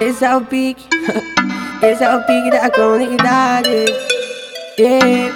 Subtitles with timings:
[0.00, 0.86] Esse é o pique,
[1.82, 3.86] esse é o pique da comunidade.
[4.78, 5.34] Yeah.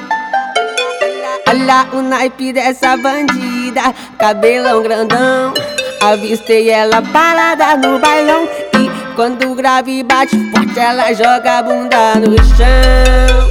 [1.49, 5.55] Olha o naipe dessa bandida, cabelão grandão.
[6.01, 8.49] Avistei ela parada no bailão.
[8.79, 13.51] E quando o grave bate forte, ela joga a bunda no chão.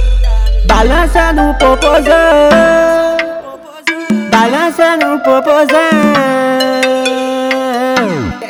[0.66, 2.48] Balança no popozão,
[4.30, 6.09] balança no popozão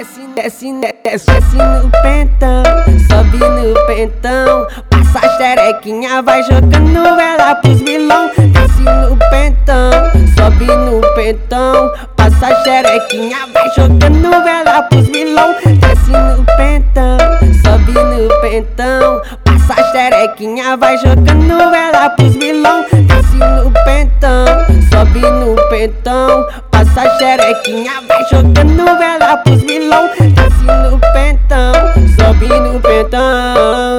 [0.00, 0.72] desce, desce,
[1.04, 2.62] desce no pentão,
[3.06, 8.30] sobe no pentão, passa a xerequinha, vai jogando ela pros vilão.
[8.38, 9.90] Desce no pentão,
[10.34, 15.54] sobe no pentão, passa a xerequinha, vai jogando ela pros vilão.
[15.64, 17.18] Desce no pentão,
[17.62, 22.86] sobe no pentão, passa a xerequinha, vai jogando ela pros vilão.
[22.90, 24.46] Desce no pentão,
[24.90, 30.08] sobe no pentão, passa a xerequinha, vai jogando ela pros vilão
[32.80, 33.98] pentão.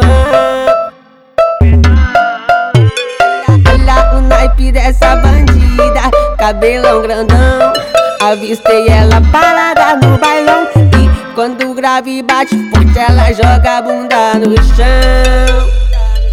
[3.68, 6.02] Olha o naipe dessa bandida,
[6.38, 7.74] cabelão grandão.
[8.22, 10.68] Avistei ela parada no bailão.
[10.76, 15.70] E quando o grave bate forte, ela joga a bunda no chão.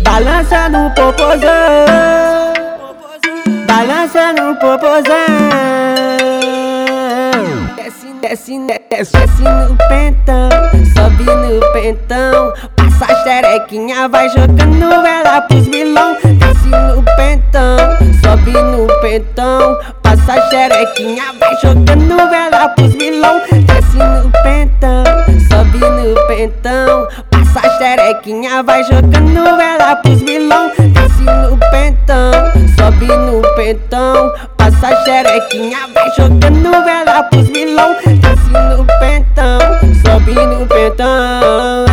[0.02, 1.48] Balança no popozão.
[3.66, 5.37] Balança no popozão
[7.88, 8.58] desce, desce,
[8.90, 10.48] desce no pentão,
[10.94, 16.16] sobe no pentão, passa a xerequinha, vai jogando ela pros vilão.
[16.22, 17.76] Desce no pentão,
[18.22, 23.40] sobe no pentão, passa a xerequinha, vai jogando ela pros vilão.
[23.50, 25.04] Desce no pentão,
[25.50, 30.70] sobe no pentão, passa a xerequinha, vai jogando ela pros vilão.
[30.78, 32.32] Desce no pentão,
[32.76, 37.07] sobe no pentão, passa a xerequinha, vai jogando ela
[41.30, 41.87] Oh